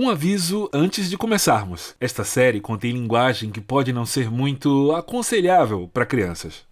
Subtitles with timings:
[0.00, 1.96] Um aviso antes de começarmos.
[2.00, 6.64] Esta série contém linguagem que pode não ser muito aconselhável para crianças.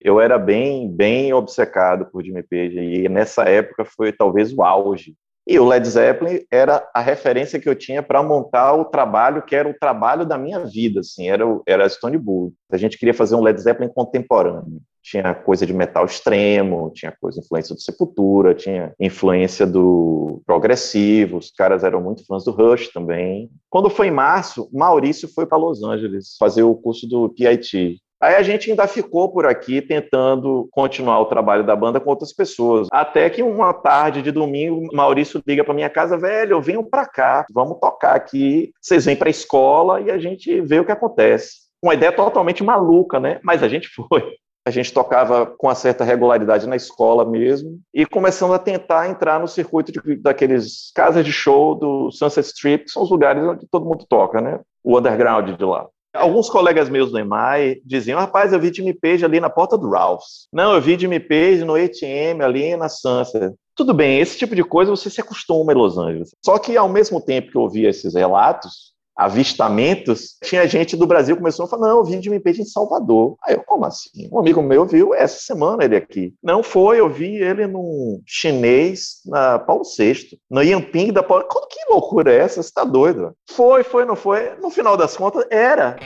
[0.00, 5.14] Eu era bem, bem obcecado por Jimmy Page e nessa época foi talvez o auge.
[5.46, 9.54] E o Led Zeppelin era a referência que eu tinha para montar o trabalho que
[9.54, 12.52] era o trabalho da minha vida, assim, era era Stone Bull.
[12.72, 17.40] A gente queria fazer um Led Zeppelin contemporâneo tinha coisa de metal extremo, tinha coisa
[17.40, 23.48] influência do Sepultura, tinha influência do progressivo, os caras eram muito fãs do Rush também.
[23.70, 27.98] Quando foi em março, Maurício foi para Los Angeles fazer o curso do PIT.
[28.20, 32.32] Aí a gente ainda ficou por aqui tentando continuar o trabalho da banda com outras
[32.32, 32.88] pessoas.
[32.90, 37.06] Até que uma tarde de domingo, Maurício liga para minha casa, velho, eu venho para
[37.06, 38.72] cá, vamos tocar aqui.
[38.80, 41.66] Vocês vêm para a escola e a gente vê o que acontece.
[41.80, 43.38] Uma ideia totalmente maluca, né?
[43.44, 44.34] Mas a gente foi
[44.66, 49.38] a gente tocava com uma certa regularidade na escola mesmo, e começando a tentar entrar
[49.38, 53.64] no circuito de, daqueles casas de show do Sunset Strip, que são os lugares onde
[53.70, 54.58] todo mundo toca, né?
[54.82, 55.86] O underground de lá.
[56.12, 59.88] Alguns colegas meus do EMAI diziam, rapaz, eu vi Jimmy Page ali na porta do
[59.88, 60.48] Ralph's.
[60.52, 63.54] Não, eu vi Jimmy Page no ATM ali na Sunset.
[63.76, 66.30] Tudo bem, esse tipo de coisa você se acostuma em Los Angeles.
[66.44, 71.36] Só que ao mesmo tempo que eu ouvia esses relatos, avistamentos, tinha gente do Brasil
[71.36, 73.36] começou a falar, não, eu vi Jimmy Page em Salvador.
[73.42, 74.28] Aí eu, como assim?
[74.30, 76.34] Um amigo meu viu essa semana ele aqui.
[76.42, 81.46] Não foi, eu vi ele num chinês na Paulo VI, no Yamping da Paulo...
[81.70, 82.62] Que loucura é essa?
[82.62, 83.32] Você tá doido?
[83.50, 84.54] Foi, foi, não foi?
[84.60, 85.96] No final das contas, era.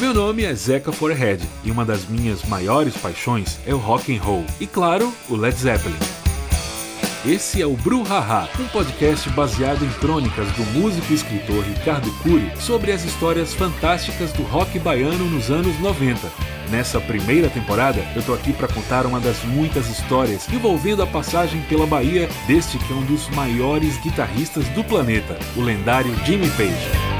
[0.00, 4.20] Meu nome é Zeca Forehead e uma das minhas maiores paixões é o rock and
[4.20, 6.21] roll e claro, o Led Zeppelin.
[7.24, 12.50] Esse é o Bruhaha, um podcast baseado em crônicas do músico e escritor Ricardo Cury
[12.58, 16.18] sobre as histórias fantásticas do rock baiano nos anos 90.
[16.68, 21.62] Nessa primeira temporada, eu tô aqui para contar uma das muitas histórias envolvendo a passagem
[21.68, 27.11] pela Bahia deste que é um dos maiores guitarristas do planeta, o lendário Jimmy Page.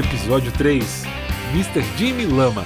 [0.00, 1.02] Episódio 3
[1.52, 1.82] Mr.
[1.98, 2.64] Jimmy Lama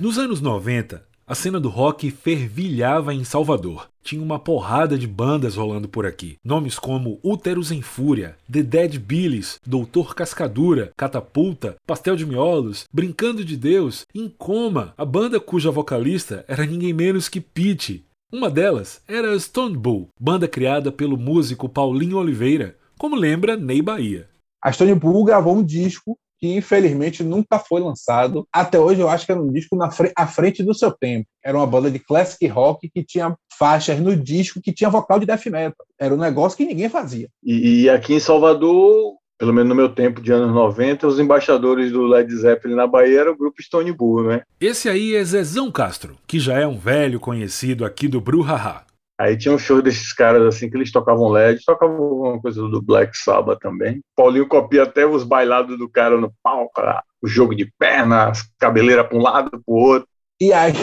[0.00, 3.88] Nos anos 90, a cena do rock fervilhava em Salvador.
[4.02, 6.34] Tinha uma porrada de bandas rolando por aqui.
[6.44, 13.44] Nomes como Úteros em Fúria, The Dead Billies, Doutor Cascadura, Catapulta, Pastel de Miolos, Brincando
[13.44, 18.04] de Deus, Em Coma, a banda cuja vocalista era ninguém menos que Pete.
[18.32, 24.28] Uma delas era Stone Bull, banda criada pelo músico Paulinho Oliveira, como lembra Ney Bahia.
[24.62, 28.46] A Stone Bull gravou um disco que infelizmente nunca foi lançado.
[28.52, 31.26] Até hoje eu acho que era um disco na fre à frente do seu tempo.
[31.44, 35.26] Era uma banda de classic rock que tinha faixas no disco que tinha vocal de
[35.26, 35.86] death metal.
[35.98, 37.28] Era um negócio que ninguém fazia.
[37.42, 41.90] E, e aqui em Salvador, pelo menos no meu tempo de anos 90, os embaixadores
[41.90, 44.42] do Led Zeppelin na Bahia eram o grupo Stone Bull, né?
[44.60, 48.84] Esse aí é Zezão Castro, que já é um velho conhecido aqui do Bruhaha.
[49.18, 52.82] Aí tinha um show desses caras assim que eles tocavam LED, tocavam alguma coisa do
[52.82, 54.02] Black Sabbath também.
[54.14, 56.82] Paulinho copia até os bailados do cara no palco,
[57.22, 60.08] o jogo de perna, cabeleira para um lado, para o outro.
[60.38, 60.74] E aí,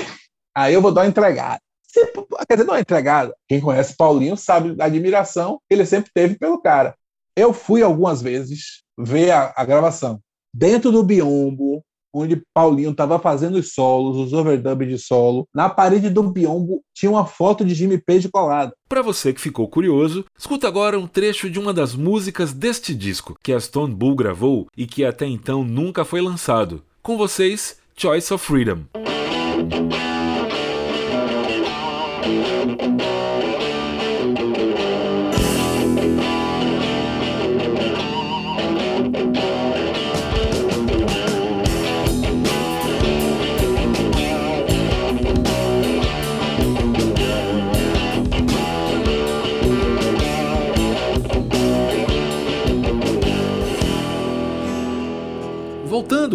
[0.56, 1.60] aí eu vou dar uma entregada.
[2.48, 3.36] Quer dizer, não é entregada.
[3.48, 6.96] Quem conhece Paulinho sabe da admiração que ele sempre teve pelo cara.
[7.36, 10.20] Eu fui algumas vezes ver a, a gravação.
[10.52, 15.48] Dentro do biombo, onde Paulinho estava fazendo os solos, os overdubs de solo.
[15.54, 18.74] Na parede do biombo tinha uma foto de Jimmy Page colada.
[18.88, 23.36] Para você que ficou curioso, escuta agora um trecho de uma das músicas deste disco
[23.42, 26.84] que a Stone Bull gravou e que até então nunca foi lançado.
[27.02, 28.84] Com vocês, Choice of Freedom.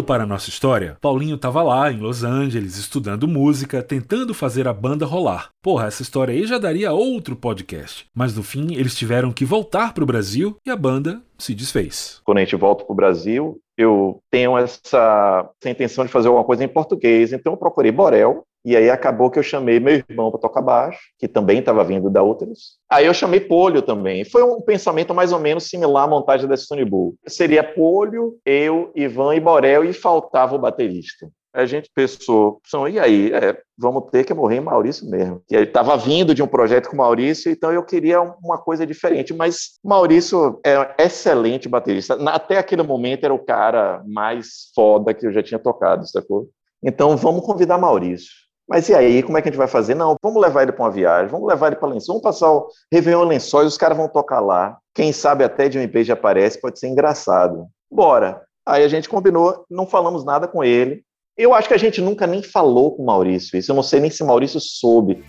[0.09, 4.73] Para a nossa história, Paulinho estava lá em Los Angeles estudando música, tentando fazer a
[4.73, 5.51] banda rolar.
[5.61, 8.07] Porra, essa história aí já daria outro podcast.
[8.11, 12.21] Mas no fim, eles tiveram que voltar para o Brasil e a banda se desfez.
[12.25, 16.43] Quando a gente volta para o Brasil, eu tenho essa, essa intenção de fazer alguma
[16.43, 20.29] coisa em português, então eu procurei Borel, e aí acabou que eu chamei meu irmão
[20.29, 22.77] para tocar baixo, que também estava vindo da Úteros.
[22.89, 24.25] Aí eu chamei Polio também.
[24.25, 27.15] Foi um pensamento mais ou menos similar à montagem da Stone Bull.
[27.25, 31.29] Seria Polio, eu, Ivan e Borel, e faltava o baterista.
[31.53, 32.61] a gente pensou,
[32.91, 35.41] e aí, é, vamos ter que morrer em Maurício mesmo.
[35.49, 39.33] E ele estava vindo de um projeto com Maurício, então eu queria uma coisa diferente.
[39.33, 42.15] Mas Maurício é um excelente baterista.
[42.29, 46.49] Até aquele momento era o cara mais foda que eu já tinha tocado, sacou?
[46.83, 48.48] Então vamos convidar Maurício.
[48.69, 49.95] Mas e aí, como é que a gente vai fazer?
[49.95, 52.67] Não, vamos levar ele para uma viagem, vamos levar ele para Lençóis, vamos passar o
[52.93, 54.77] Réveillon Lençóis, os caras vão tocar lá.
[54.93, 57.67] Quem sabe até de um Page aparece, pode ser engraçado.
[57.91, 58.43] Bora.
[58.67, 61.03] Aí a gente combinou, não falamos nada com ele,
[61.39, 63.71] eu acho que a gente nunca nem falou com o Maurício isso.
[63.71, 65.23] Eu não sei nem se Maurício soube.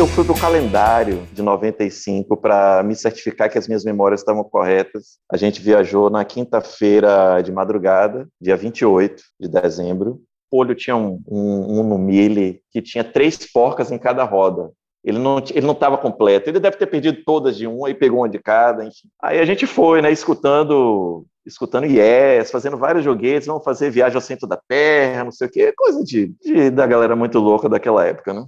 [0.00, 4.42] Eu fui para o calendário de 95 para me certificar que as minhas memórias estavam
[4.42, 5.18] corretas.
[5.30, 10.22] A gente viajou na quinta-feira de madrugada, dia 28 de dezembro.
[10.50, 14.70] O olho tinha um, um, um no Mille que tinha três porcas em cada roda.
[15.04, 16.48] Ele não ele não estava completo.
[16.48, 19.06] Ele deve ter perdido todas de um e pegou uma de cada, enfim.
[19.22, 24.22] Aí a gente foi, né, escutando escutando Yes, fazendo vários joguetes, vamos fazer viagem ao
[24.22, 28.06] centro da Terra, não sei o quê, coisa de, de da galera muito louca daquela
[28.06, 28.46] época, né?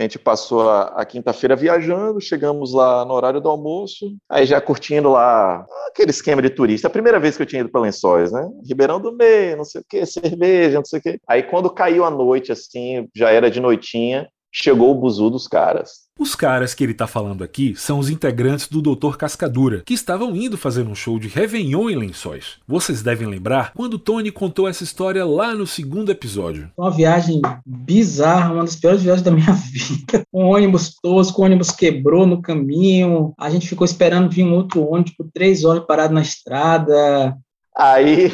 [0.00, 4.58] A gente passou a, a quinta-feira viajando, chegamos lá no horário do almoço, aí já
[4.58, 6.88] curtindo lá aquele esquema de turista.
[6.88, 8.48] A primeira vez que eu tinha ido para Lençóis, né?
[8.66, 11.20] Ribeirão do Meio, não sei o quê, cerveja, não sei o quê.
[11.28, 16.10] Aí quando caiu a noite, assim, já era de noitinha, chegou o buzu dos caras.
[16.18, 20.36] Os caras que ele tá falando aqui são os integrantes do Doutor Cascadura, que estavam
[20.36, 22.58] indo fazer um show de Réveillon em Lençóis.
[22.68, 26.70] Vocês devem lembrar quando Tony contou essa história lá no segundo episódio.
[26.76, 30.22] Uma viagem bizarra, uma das piores viagens da minha vida.
[30.32, 34.86] Um ônibus tosco, o ônibus quebrou no caminho, a gente ficou esperando vir um outro
[34.86, 37.34] ônibus por três horas parado na estrada.
[37.74, 38.30] Aí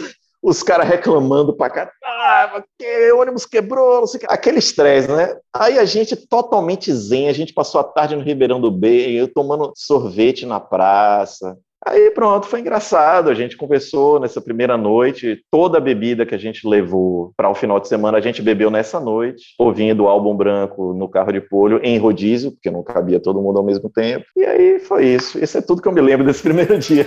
[0.46, 4.26] os caras reclamando pra cá, ah, que o ônibus quebrou, não sei o que.
[4.32, 5.36] Aquele estresse, né?
[5.52, 9.26] Aí a gente totalmente zen, a gente passou a tarde no Ribeirão do Bem, eu
[9.26, 11.58] tomando sorvete na praça.
[11.84, 13.28] Aí pronto, foi engraçado.
[13.28, 15.40] A gente conversou nessa primeira noite.
[15.50, 18.70] Toda a bebida que a gente levou para o final de semana, a gente bebeu
[18.70, 23.20] nessa noite, ouvindo o álbum branco no carro de polho, em rodízio, porque não cabia
[23.20, 24.24] todo mundo ao mesmo tempo.
[24.36, 25.42] E aí foi isso.
[25.42, 27.06] Isso é tudo que eu me lembro desse primeiro dia.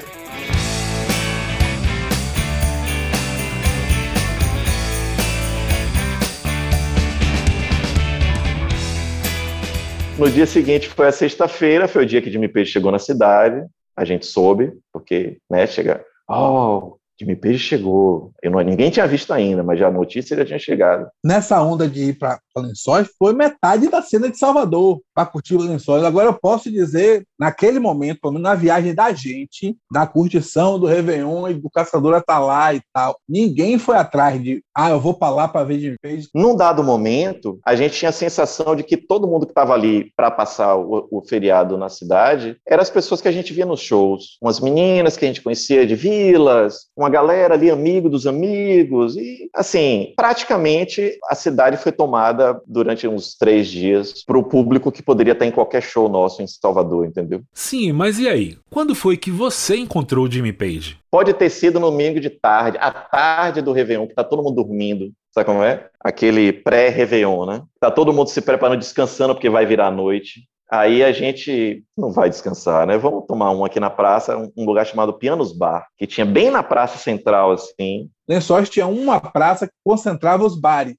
[10.19, 13.66] No dia seguinte foi a sexta-feira, foi o dia que Jimmy Page chegou na cidade.
[13.95, 18.33] A gente soube, porque, né, chega, oh, Jimmy Page chegou.
[18.44, 21.07] Eu não, ninguém tinha visto ainda, mas já a notícia já tinha chegado.
[21.24, 25.65] Nessa onda de ir para Lençóis, foi metade da cena de Salvador para curtir os
[25.65, 26.03] Lençóis.
[26.03, 30.85] Agora eu posso dizer, naquele momento, pelo menos na viagem da gente, da curtição do
[30.85, 35.00] Réveillon e do Caçador estar tá lá e tal, ninguém foi atrás de, ah, eu
[35.00, 36.29] vou para lá para ver Jimmy Page.
[36.33, 40.12] Num dado momento, a gente tinha a sensação de que todo mundo que estava ali
[40.15, 43.81] para passar o, o, feriado na cidade eram as pessoas que a gente via nos
[43.81, 44.38] shows.
[44.41, 49.15] Umas meninas que a gente conhecia de vilas, uma galera ali, amigo dos amigos.
[49.15, 55.04] E, assim, praticamente a cidade foi tomada durante uns três dias para o público que
[55.04, 57.42] poderia estar em qualquer show nosso em Salvador, entendeu?
[57.54, 58.57] Sim, mas e aí?
[58.69, 61.00] Quando foi que você encontrou o Jimmy Page?
[61.12, 64.56] Pode ter sido no domingo de tarde, à tarde do Réveillon, que tá todo mundo
[64.56, 65.12] dormindo.
[65.31, 65.88] Sabe como é?
[66.00, 67.63] Aquele pré-Réveillon, né?
[67.80, 70.48] Tá todo mundo se preparando, descansando, porque vai virar noite.
[70.72, 72.96] Aí a gente não vai descansar, né?
[72.96, 76.62] Vamos tomar um aqui na praça, um lugar chamado Pianos Bar, que tinha bem na
[76.62, 78.08] praça central, assim.
[78.27, 80.96] Lençóis tinha uma praça que concentrava os bares.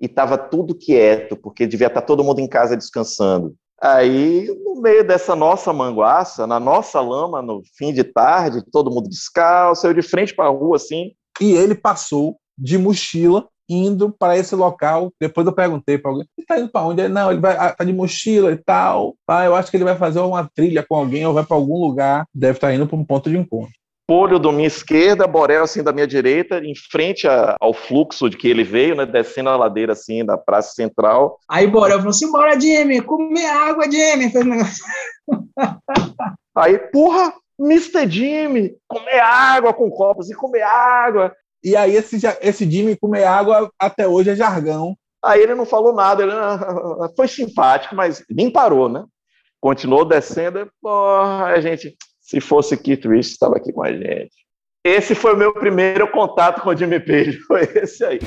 [0.00, 3.54] E tava tudo quieto, porque devia estar tá todo mundo em casa descansando.
[3.80, 9.08] Aí, no meio dessa nossa manguaça, na nossa lama, no fim de tarde, todo mundo
[9.08, 11.12] descalço, eu de frente para a rua, assim.
[11.40, 15.12] E ele passou de mochila indo para esse local.
[15.20, 17.02] Depois eu perguntei para alguém: ele está indo para onde?
[17.02, 19.16] Ele, não, ele vai ah, tá de mochila e tal.
[19.28, 21.80] Ah, eu acho que ele vai fazer uma trilha com alguém ou vai para algum
[21.80, 22.26] lugar.
[22.34, 23.72] Deve estar tá indo para um ponto de encontro.
[24.06, 28.36] Polho da minha esquerda, Borel assim da minha direita, em frente a, ao fluxo de
[28.36, 31.38] que ele veio, né, descendo a ladeira assim da praça central.
[31.48, 34.30] Aí Borel falou assim: "Bora, Jimmy, comer água, Jimmy".
[34.30, 34.84] Fez um negócio.
[36.56, 38.08] Aí, porra, Mr.
[38.08, 41.34] Jimmy, comer água com copos e comer água.
[41.62, 44.94] E aí esse, esse Jimmy comer água até hoje é jargão.
[45.24, 49.04] Aí ele não falou nada, ele ah, foi simpático, mas nem parou, né?
[49.60, 54.32] Continuou descendo, porra, a gente, se fosse Keith Rich, estava aqui com a gente.
[54.82, 58.18] Esse foi o meu primeiro contato com o Jimmy Page, foi esse aí.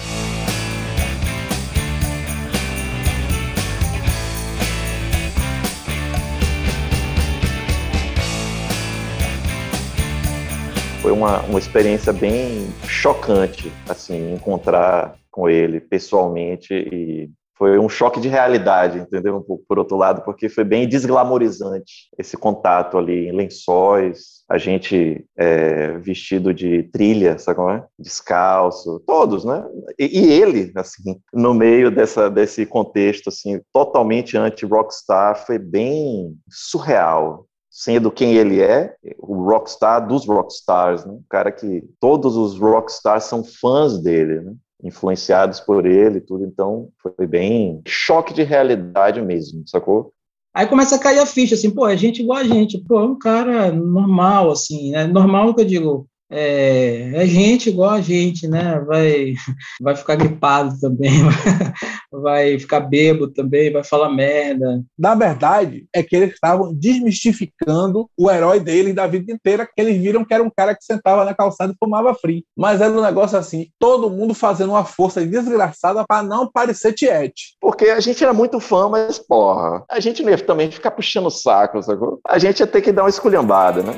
[11.02, 18.20] foi uma, uma experiência bem chocante, assim, encontrar com ele pessoalmente e foi um choque
[18.20, 19.38] de realidade, entendeu?
[19.38, 24.58] Um pouco por outro lado, porque foi bem desglamorizante esse contato ali em lençóis, a
[24.58, 27.84] gente é, vestido de trilha, sabe como é?
[28.00, 29.66] Descalço, todos, né?
[30.00, 37.46] E, e, ele, assim, no meio dessa, desse contexto, assim, totalmente anti-rockstar, foi bem surreal,
[37.70, 41.14] sendo quem ele é, o rockstar dos rockstars, né?
[41.14, 44.54] O cara que todos os rockstars são fãs dele, né?
[44.84, 50.14] Influenciados por ele tudo, então foi bem choque de realidade mesmo, sacou?
[50.54, 53.04] Aí começa a cair a ficha, assim, pô, é gente igual a gente, pô, é
[53.04, 58.48] um cara normal, assim, é normal que eu digo, é, é, gente igual a gente,
[58.48, 58.80] né?
[58.86, 59.34] Vai,
[59.82, 61.12] vai ficar gripado também,
[62.12, 64.84] vai ficar bebo também, vai falar merda.
[64.98, 70.02] Na verdade, é que eles estavam desmistificando o herói deles da vida inteira, que eles
[70.02, 72.44] viram que era um cara que sentava na calçada e fumava frio.
[72.56, 77.56] Mas era um negócio assim, todo mundo fazendo uma força desgraçada para não parecer tiete.
[77.62, 81.28] Porque a gente era muito fã, mas porra, a gente não ia também ficar puxando
[81.28, 82.20] o saco, sacou?
[82.28, 83.94] A gente ia ter que dar uma esculhambada, né?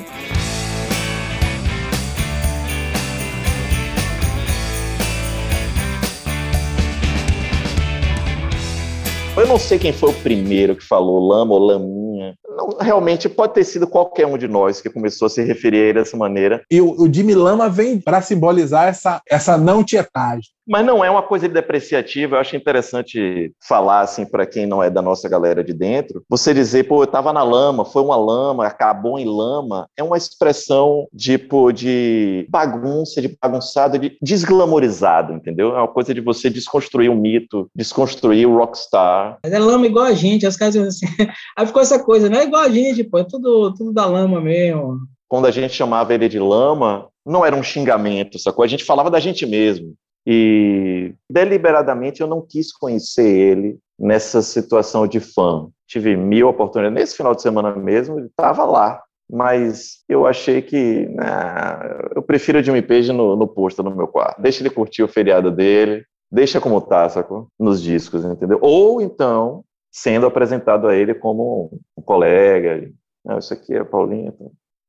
[9.40, 12.36] Eu não sei quem foi o primeiro que falou lama ou laminha.
[12.58, 15.86] Não, realmente pode ter sido qualquer um de nós que começou a se referir a
[15.86, 16.62] ele dessa maneira.
[16.70, 21.10] E o, o Jimmy Lama vem para simbolizar essa, essa não tietagem mas não é
[21.10, 22.36] uma coisa depreciativa.
[22.36, 26.24] Eu acho interessante falar assim para quem não é da nossa galera de dentro.
[26.30, 30.18] Você dizer, pô, eu estava na lama, foi uma lama, acabou em lama, é uma
[30.18, 35.76] expressão tipo de bagunça, de bagunçado, de desglamorizado, entendeu?
[35.76, 39.40] É uma coisa de você desconstruir o mito, desconstruir o rockstar.
[39.44, 41.08] Mas é lama igual a gente, as casas assim.
[41.58, 44.40] Aí ficou essa coisa, não é igual a gente, pô, é tudo, tudo da lama
[44.40, 45.00] mesmo.
[45.28, 48.64] Quando a gente chamava ele de lama, não era um xingamento, sacou?
[48.64, 49.94] A gente falava da gente mesmo.
[50.26, 55.68] E deliberadamente eu não quis conhecer ele nessa situação de fã.
[55.88, 57.00] Tive mil oportunidades.
[57.00, 59.02] Nesse final de semana mesmo, ele estava lá.
[59.32, 64.08] Mas eu achei que nah, eu prefiro o Jimmy Page no, no posto no meu
[64.08, 64.42] quarto.
[64.42, 67.48] Deixa ele curtir o feriado dele, deixa como tá, sacou?
[67.60, 68.58] Nos discos, entendeu?
[68.62, 72.90] Ou então, sendo apresentado a ele como um colega.
[73.24, 74.34] Não, isso aqui é Paulinho.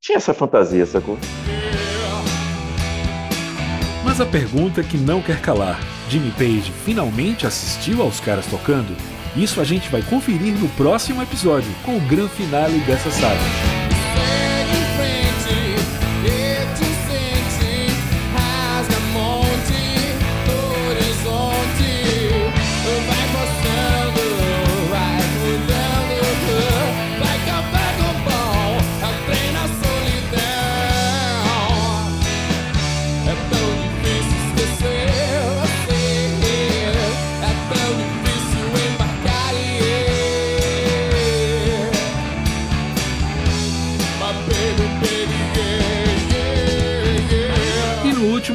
[0.00, 1.18] Tinha essa fantasia, sacou?
[4.04, 5.78] Mas a pergunta que não quer calar:
[6.08, 8.96] Jimmy Page finalmente assistiu aos caras tocando?
[9.36, 13.79] Isso a gente vai conferir no próximo episódio, com o grande finale dessa saga.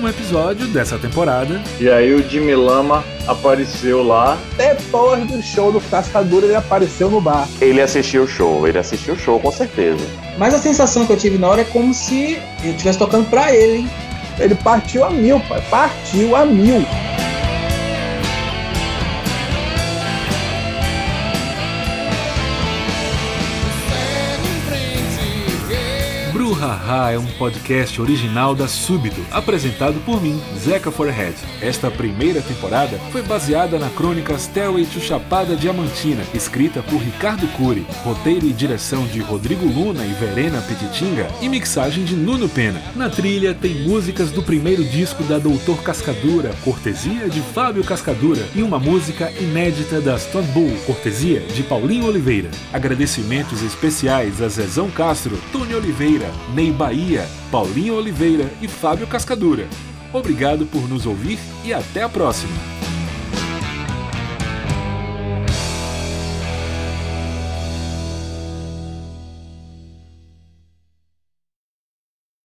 [0.06, 1.62] Último episódio dessa temporada.
[1.80, 4.38] E aí o Jimmy Lama apareceu lá.
[4.56, 7.48] Depois do show do Cascadura, ele apareceu no bar.
[7.60, 10.06] Ele assistiu o show, ele assistiu o show com certeza.
[10.38, 13.54] Mas a sensação que eu tive na hora é como se ele estivesse tocando pra
[13.54, 13.90] ele, hein?
[14.38, 15.64] Ele partiu a mil, pai.
[15.70, 16.86] Partiu a mil.
[26.66, 31.36] Haha é um podcast original da Súbito, apresentado por mim, Zeca Forehead.
[31.62, 37.86] Esta primeira temporada foi baseada na crônica Stairway to Chapada Diamantina, escrita por Ricardo Cury,
[38.04, 42.82] roteiro e direção de Rodrigo Luna e Verena Petitinga e mixagem de Nuno Pena.
[42.96, 48.64] Na trilha tem músicas do primeiro disco da Doutor Cascadura, cortesia de Fábio Cascadura, e
[48.64, 52.50] uma música inédita da Stone Bull, cortesia de Paulinho Oliveira.
[52.74, 59.68] Agradecimentos especiais a Zezão Castro, Tony Oliveira, Ney Bahia, Paulinho Oliveira e Fábio Cascadura.
[60.14, 62.75] Obrigado por nos ouvir e até a próxima!